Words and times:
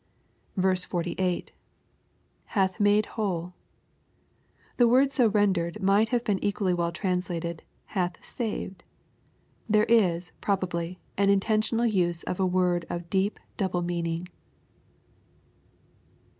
48.— 0.59 1.51
[Hath 2.57 2.79
made 2.79 3.05
wJiole.] 3.05 3.53
The 4.77 4.87
word 4.87 5.13
so 5.13 5.27
rendered 5.27 5.79
might 5.79 6.09
have 6.09 6.23
been 6.23 6.43
equally 6.43 6.73
well 6.73 6.91
translated 6.91 7.61
"hath 7.85 8.17
saved." 8.25 8.83
Tliere 9.71 9.85
is, 9.87 10.31
probably, 10.41 10.99
an 11.19 11.29
intentional 11.29 11.85
use 11.85 12.23
of 12.23 12.39
a 12.39 12.47
word 12.47 12.87
of 12.89 13.11
deep 13.11 13.39
double 13.57 13.83
meaning. 13.83 14.27